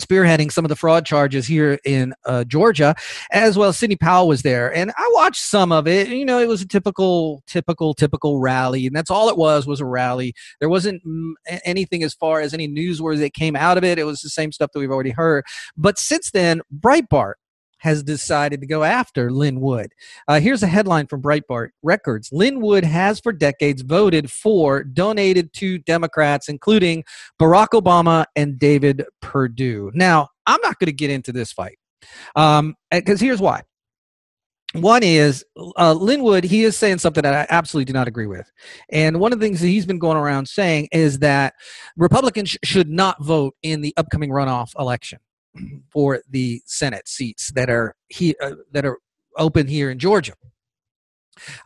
[0.00, 2.94] spearheading some of the fraud charges here in uh, Georgia,
[3.32, 3.72] as well.
[3.72, 6.10] Sidney Powell was there, and I watched some of it.
[6.10, 9.80] You know, it was a typical, typical, typical rally, and that's all it was was
[9.80, 10.32] a rally.
[10.60, 11.32] There wasn't mm,
[11.64, 13.98] anything as far as any newsworthy that came out of it.
[13.98, 15.44] It was the same stuff that we've already heard.
[15.76, 17.34] But since then, Breitbart
[17.78, 19.92] has decided to go after Lin Wood.
[20.28, 22.30] Uh, here's a headline from Breitbart Records.
[22.32, 27.04] Lin Wood has for decades voted for, donated to Democrats, including
[27.40, 29.90] Barack Obama and David Perdue.
[29.94, 31.78] Now, I'm not going to get into this fight
[32.34, 33.62] because um, here's why.
[34.74, 35.44] One is
[35.78, 38.50] uh, Lin Wood, he is saying something that I absolutely do not agree with.
[38.90, 41.54] And one of the things that he's been going around saying is that
[41.96, 45.18] Republicans sh- should not vote in the upcoming runoff election
[45.90, 48.98] for the Senate seats that are he, uh, that are
[49.36, 50.34] open here in Georgia.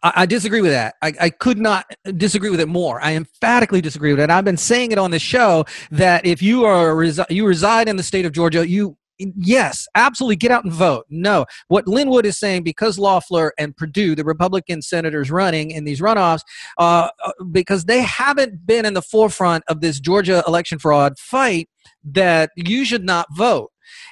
[0.02, 0.94] I, I disagree with that.
[1.02, 3.00] I, I, could not disagree with it more.
[3.00, 4.30] I emphatically disagree with it.
[4.30, 7.96] I've been saying it on the show that if you are resi- you reside in
[7.96, 8.96] the state of Georgia, you
[9.36, 11.04] yes, absolutely get out and vote.
[11.10, 15.84] No, what Lin Wood is saying because Loeffler and Perdue, the Republican senators running in
[15.84, 16.40] these runoffs,
[16.78, 21.68] uh, uh because they haven't been in the forefront of this Georgia election fraud fight,
[22.04, 23.70] that you should not vote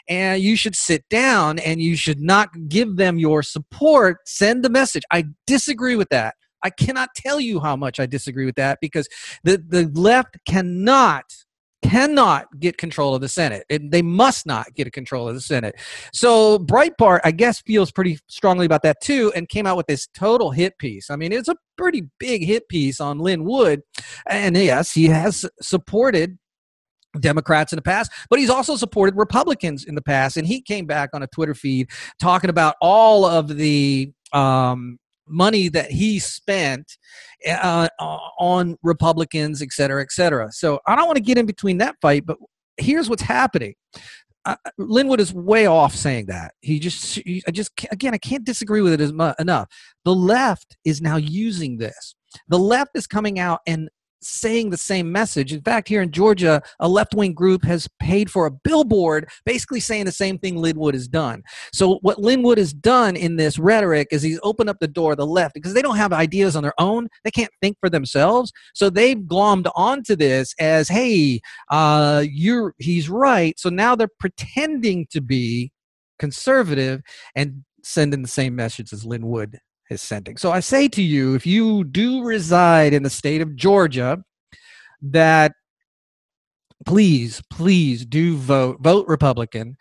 [0.09, 4.19] and you should sit down and you should not give them your support.
[4.27, 5.03] Send the message.
[5.11, 6.35] I disagree with that.
[6.63, 9.09] I cannot tell you how much I disagree with that because
[9.45, 11.25] the, the left cannot
[11.83, 13.65] cannot get control of the Senate.
[13.69, 15.77] It, they must not get a control of the Senate.
[16.13, 20.09] So Breitbart, I guess, feels pretty strongly about that too, and came out with this
[20.09, 21.11] total hit piece.
[21.11, 23.83] I mean, it's a pretty big hit piece on Lin Wood,
[24.29, 26.39] and yes, he has supported
[27.19, 30.37] Democrats in the past, but he's also supported Republicans in the past.
[30.37, 35.69] And he came back on a Twitter feed talking about all of the um, money
[35.69, 36.97] that he spent
[37.49, 37.89] uh,
[38.39, 40.51] on Republicans, et cetera, et cetera.
[40.53, 42.39] So I don't want to get in between that fight, but
[42.77, 43.75] here's what's happening.
[44.45, 46.55] Uh, Lin Wood is way off saying that.
[46.61, 49.69] He just, he, I just, again, I can't disagree with it as enough.
[50.05, 52.15] The left is now using this.
[52.49, 55.53] The left is coming out and saying the same message.
[55.53, 59.81] In fact, here in Georgia, a left wing group has paid for a billboard basically
[59.81, 61.43] saying the same thing Lin Wood has done.
[61.73, 65.13] So, what Lin Wood has done in this rhetoric is he's opened up the door
[65.13, 67.09] of the left because they don't have ideas on their own.
[67.25, 68.53] They can't think for themselves.
[68.75, 73.59] So, they've glommed onto this as, hey, uh, you're, he's right.
[73.59, 75.71] So now they're pretending to be
[76.19, 77.03] conservative
[77.35, 79.59] and sending the same message as Lin Wood
[79.91, 80.37] is sending.
[80.37, 84.23] So I say to you, if you do reside in the state of Georgia,
[85.03, 85.53] that
[86.87, 89.77] please, please do vote, vote Republican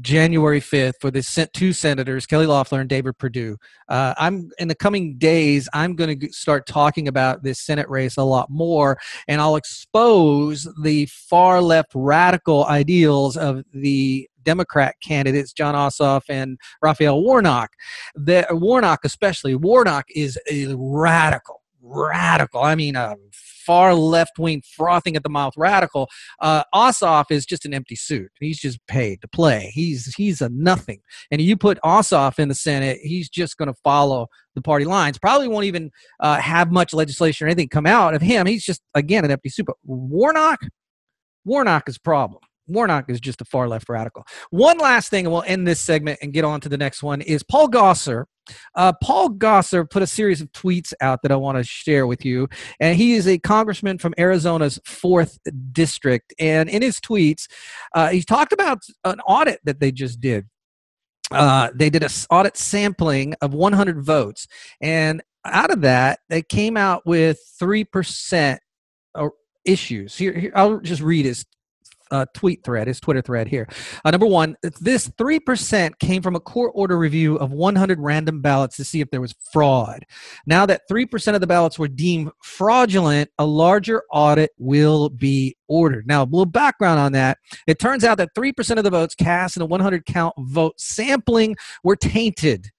[0.00, 3.56] January 5th for the two senators, Kelly Loeffler and David Perdue.
[3.88, 8.16] Uh, I'm in the coming days, I'm going to start talking about this Senate race
[8.16, 15.52] a lot more, and I'll expose the far left radical ideals of the Democrat candidates,
[15.52, 17.68] Jon Ossoff and Raphael Warnock.
[18.14, 22.62] The, Warnock, especially, Warnock is a radical, radical.
[22.62, 26.08] I mean, a far left wing, frothing at the mouth radical.
[26.40, 28.30] Uh, Ossoff is just an empty suit.
[28.40, 29.70] He's just paid to play.
[29.74, 31.00] He's he's a nothing.
[31.30, 35.18] And you put Ossoff in the Senate, he's just going to follow the party lines.
[35.18, 38.46] Probably won't even uh, have much legislation or anything come out of him.
[38.46, 39.66] He's just again an empty suit.
[39.66, 40.60] But Warnock,
[41.44, 42.40] Warnock is a problem.
[42.68, 44.24] Warnock is just a far left radical.
[44.50, 47.20] One last thing, and we'll end this segment and get on to the next one,
[47.20, 48.24] is Paul Gosar.
[48.74, 52.24] Uh, Paul Gosar put a series of tweets out that I want to share with
[52.24, 52.48] you.
[52.80, 55.38] And he is a congressman from Arizona's 4th
[55.72, 56.32] District.
[56.38, 57.46] And in his tweets,
[57.94, 60.46] uh, he talked about an audit that they just did.
[61.30, 64.46] Uh, they did an audit sampling of 100 votes.
[64.80, 68.58] And out of that, they came out with 3%
[69.68, 70.16] issues.
[70.16, 71.44] Here, here, I'll just read his
[72.10, 73.68] uh, tweet thread, his Twitter thread here.
[74.04, 78.76] Uh, number one, this 3% came from a court order review of 100 random ballots
[78.76, 80.04] to see if there was fraud.
[80.46, 86.06] Now that 3% of the ballots were deemed fraudulent, a larger audit will be ordered.
[86.06, 87.38] Now, a little background on that.
[87.66, 91.56] It turns out that 3% of the votes cast in a 100 count vote sampling
[91.84, 92.70] were tainted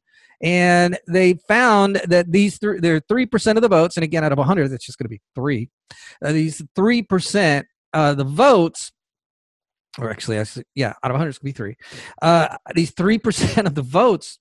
[0.41, 4.31] and they found that these th- there three percent of the votes, and again out
[4.31, 5.69] of 100, that's just going to be three.
[6.23, 8.91] Uh, these three percent, uh, the votes
[9.99, 10.45] or actually, I
[10.75, 11.75] yeah, out of 100, it's going to be three.
[12.21, 14.39] Uh, these 3% of the votes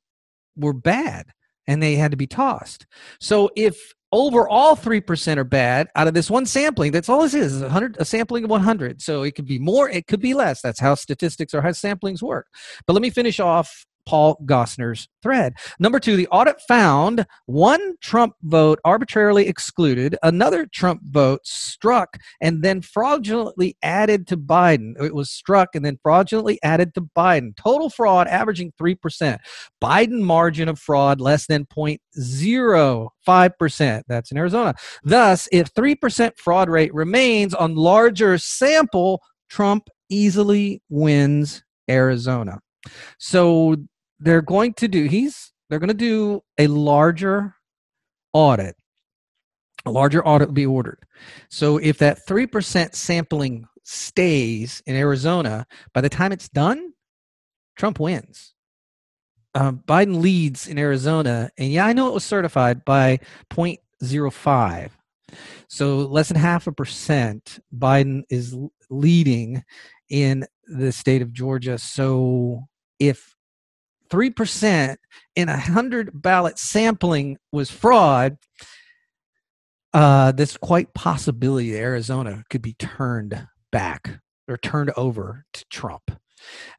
[0.56, 1.26] were bad
[1.66, 2.86] and they had to be tossed.
[3.20, 6.92] So if overall 3% are bad out of this one sampling.
[6.92, 9.02] That's all this is, is 100, a sampling of 100.
[9.02, 10.62] So it could be more, it could be less.
[10.62, 12.46] That's how statistics or how samplings work.
[12.86, 15.52] But let me finish off Paul Gosar's thread.
[15.78, 22.64] Number two, the audit found one Trump vote arbitrarily excluded, another Trump vote struck, and
[22.64, 24.94] then fraudulently added to Biden.
[24.98, 27.54] It was struck and then fraudulently added to Biden.
[27.56, 29.36] Total fraud averaging 3%.
[29.82, 34.02] Biden margin of fraud less than 0.05%.
[34.08, 34.74] That's in Arizona.
[35.04, 42.60] Thus, if 3% fraud rate remains on larger sample, Trump easily wins Arizona.
[43.18, 43.76] So
[44.20, 47.54] they're going to do he's they're going to do a larger
[48.32, 48.76] audit.
[49.86, 51.04] A larger audit will be ordered.
[51.50, 56.92] So if that 3% sampling stays in arizona by the time it's done
[57.74, 58.52] trump wins.
[59.54, 63.18] Um, biden leads in arizona and yeah i know it was certified by
[63.50, 64.90] 0.05
[65.68, 68.54] so less than half a percent biden is
[68.90, 69.64] leading
[70.10, 71.78] in the state of georgia.
[71.78, 73.37] So if
[74.10, 74.96] 3%
[75.36, 78.36] in a 100 ballot sampling was fraud,
[79.94, 86.10] uh, this quite possibility Arizona could be turned back or turned over to Trump.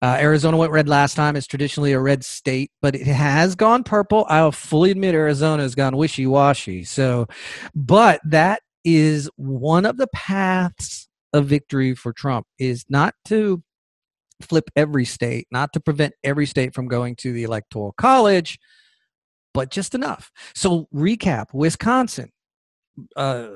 [0.01, 1.36] Uh, Arizona went red last time.
[1.36, 4.25] It's traditionally a red state, but it has gone purple.
[4.30, 6.84] I'll fully admit Arizona has gone wishy washy.
[6.84, 7.27] So,
[7.75, 13.61] but that is one of the paths of victory for Trump is not to
[14.41, 18.59] flip every state, not to prevent every state from going to the electoral college,
[19.53, 20.31] but just enough.
[20.55, 22.31] So recap: Wisconsin,
[23.15, 23.47] uh,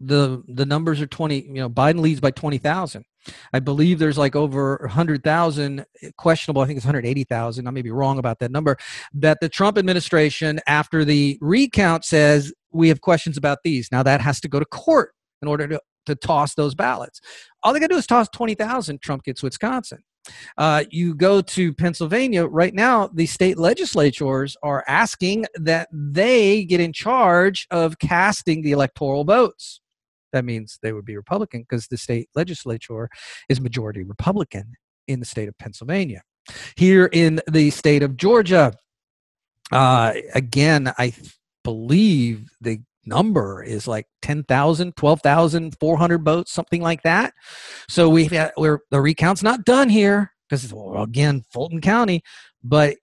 [0.00, 1.42] the the numbers are twenty.
[1.42, 3.04] You know, Biden leads by twenty thousand.
[3.52, 5.84] I believe there's like over hundred thousand
[6.18, 6.62] questionable.
[6.62, 7.68] I think it's hundred eighty thousand.
[7.68, 8.76] I may be wrong about that number.
[9.14, 13.90] That the Trump administration, after the recount, says we have questions about these.
[13.92, 17.20] Now that has to go to court in order to to toss those ballots.
[17.62, 20.02] All they got to do is toss 20,000, Trump gets Wisconsin.
[20.56, 26.80] Uh, you go to Pennsylvania right now, the state legislatures are asking that they get
[26.80, 29.80] in charge of casting the electoral votes.
[30.32, 33.08] That means they would be Republican because the state legislature
[33.48, 34.72] is majority Republican
[35.08, 36.22] in the state of Pennsylvania.
[36.76, 38.72] Here in the state of Georgia,
[39.70, 41.14] uh, again, I
[41.64, 47.34] believe the number is like 10,000, 12,400 votes, something like that.
[47.88, 52.22] So we've got, we're, the recount's not done here because well, again, Fulton County,
[52.62, 52.96] but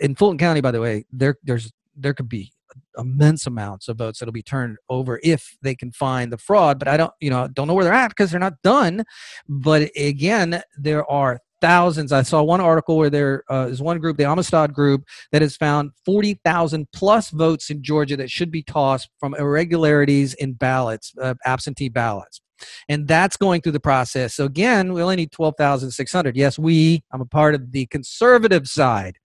[0.00, 2.52] in Fulton County, by the way, there, there's, there could be
[2.98, 6.88] immense amounts of votes that'll be turned over if they can find the fraud but
[6.88, 9.04] i don't you know don't know where they're at because they're not done
[9.48, 12.12] but again there are thousands.
[12.12, 15.02] I saw one article where there uh, is one group, the Amistad group,
[15.32, 20.52] that has found 40,000 plus votes in Georgia that should be tossed from irregularities in
[20.52, 22.42] ballots, uh, absentee ballots.
[22.86, 24.34] And that's going through the process.
[24.34, 26.36] So again, we only need 12,600.
[26.36, 29.16] Yes, we, I'm a part of the conservative side.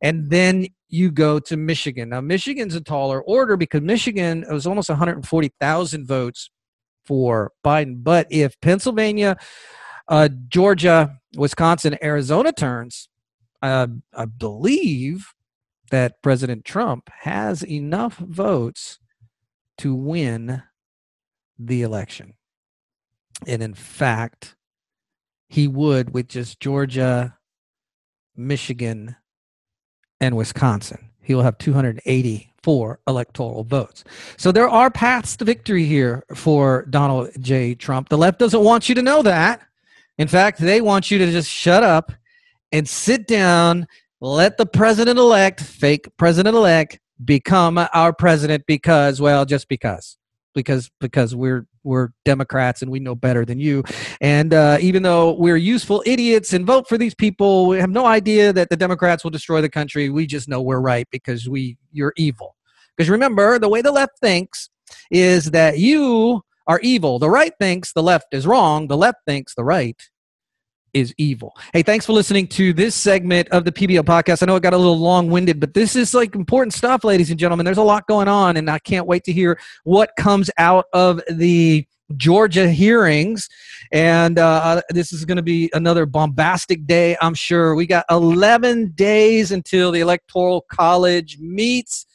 [0.00, 2.10] And then you go to Michigan.
[2.10, 6.50] Now, Michigan's a taller order because Michigan was almost 140,000 votes
[7.04, 8.04] for Biden.
[8.04, 9.36] But if Pennsylvania,
[10.10, 13.08] uh, Georgia, Wisconsin, Arizona turns,
[13.62, 15.32] uh, I believe
[15.90, 18.98] that President Trump has enough votes
[19.78, 20.62] to win
[21.58, 22.34] the election.
[23.46, 24.56] And in fact,
[25.48, 27.36] he would with just Georgia,
[28.36, 29.16] Michigan,
[30.20, 31.10] and Wisconsin.
[31.22, 34.04] He will have 284 electoral votes.
[34.36, 37.74] So there are paths to victory here for Donald J.
[37.74, 38.08] Trump.
[38.08, 39.60] The left doesn't want you to know that.
[40.20, 42.12] In fact, they want you to just shut up
[42.72, 43.86] and sit down,
[44.20, 50.18] let the president elect, fake president elect, become our president because, well, just because.
[50.54, 53.82] Because because we're we're Democrats and we know better than you.
[54.20, 58.04] And uh, even though we're useful idiots and vote for these people, we have no
[58.04, 60.10] idea that the Democrats will destroy the country.
[60.10, 62.56] We just know we're right because we you're evil.
[62.94, 64.68] Because remember, the way the left thinks
[65.10, 67.18] is that you are evil.
[67.18, 68.86] The right thinks the left is wrong.
[68.86, 70.00] The left thinks the right
[70.94, 71.56] is evil.
[71.72, 74.40] Hey, thanks for listening to this segment of the PBL podcast.
[74.40, 77.28] I know it got a little long winded, but this is like important stuff, ladies
[77.28, 77.64] and gentlemen.
[77.64, 81.20] There's a lot going on, and I can't wait to hear what comes out of
[81.28, 81.84] the
[82.16, 83.48] Georgia hearings.
[83.90, 87.74] And uh, this is going to be another bombastic day, I'm sure.
[87.74, 92.06] We got 11 days until the Electoral College meets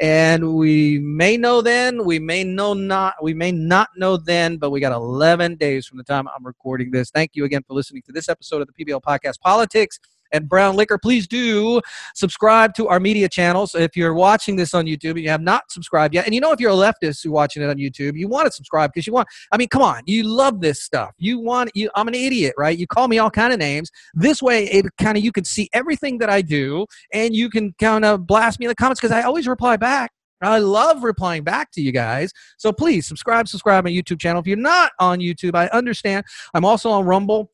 [0.00, 4.70] and we may know then we may know not we may not know then but
[4.70, 7.10] we got 11 days from the time i'm recording this.
[7.10, 10.00] Thank you again for listening to this episode of the pbl podcast politics
[10.32, 10.98] and Brown Liquor.
[10.98, 11.80] Please do
[12.14, 13.74] subscribe to our media channels.
[13.74, 16.52] If you're watching this on YouTube and you have not subscribed yet, and you know
[16.52, 19.12] if you're a leftist who's watching it on YouTube, you want to subscribe because you
[19.12, 19.28] want.
[19.52, 21.12] I mean, come on, you love this stuff.
[21.18, 21.70] You want.
[21.74, 22.76] You, I'm an idiot, right?
[22.76, 23.90] You call me all kind of names.
[24.14, 27.74] This way, it kind of you can see everything that I do, and you can
[27.78, 30.12] kind of blast me in the comments because I always reply back.
[30.42, 32.32] I love replying back to you guys.
[32.56, 34.40] So please subscribe, subscribe my YouTube channel.
[34.40, 36.24] If you're not on YouTube, I understand.
[36.54, 37.50] I'm also on Rumble.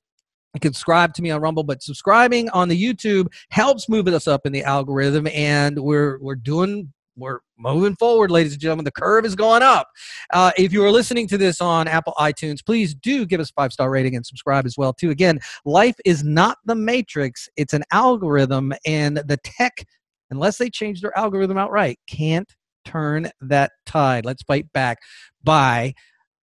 [0.63, 4.53] Subscribe to me on Rumble, but subscribing on the YouTube helps move us up in
[4.53, 8.85] the algorithm, and we're we're doing we're moving forward, ladies and gentlemen.
[8.85, 9.89] The curve is going up.
[10.33, 13.73] Uh, if you are listening to this on Apple iTunes, please do give us five
[13.73, 14.93] star rating and subscribe as well.
[14.93, 19.85] Too again, life is not the matrix; it's an algorithm, and the tech,
[20.31, 22.55] unless they change their algorithm outright, can't
[22.85, 24.25] turn that tide.
[24.25, 24.99] Let's fight back
[25.43, 25.95] by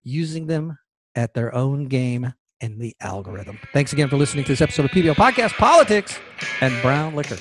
[0.02, 0.76] using them
[1.14, 3.58] at their own game and the algorithm.
[3.72, 6.18] Thanks again for listening to this episode of PBL Podcast Politics
[6.60, 7.38] and Brown Liquor.